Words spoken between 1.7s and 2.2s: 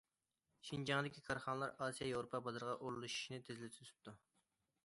ئاسىيا